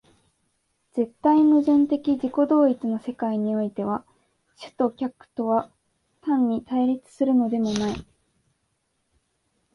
[0.95, 4.03] 絶対矛盾的自己同一の世界においては、
[4.55, 5.69] 主と客とは
[6.21, 8.05] 単に対立するのでもない。